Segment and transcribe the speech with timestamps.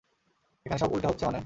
[0.65, 1.39] এখানে সব উল্টা হচ্ছে মানে?